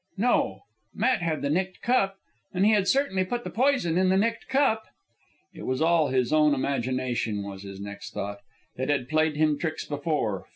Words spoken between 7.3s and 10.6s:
was his next thought. It had played him tricks before.